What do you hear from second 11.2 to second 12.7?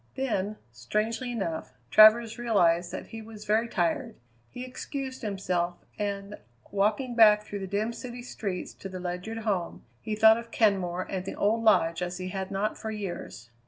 the old lodge as he had